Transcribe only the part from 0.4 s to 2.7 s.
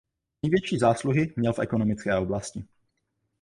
Největší zásluhy měl v ekonomické oblasti.